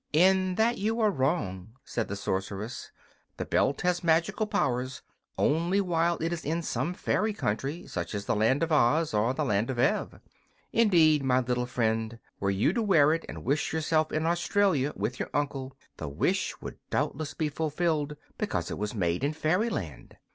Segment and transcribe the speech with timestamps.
[0.13, 2.91] "In that you are wrong," said the sorceress.
[3.37, 5.03] "The belt has magical powers
[5.37, 9.35] only while it is in some fairy country, such as the Land of Oz, or
[9.35, 10.19] the Land of Ev.
[10.73, 15.19] Indeed, my little friend, were you to wear it and wish yourself in Australia, with
[15.19, 20.17] your uncle, the wish would doubtless be fulfilled, because it was made in fairyland.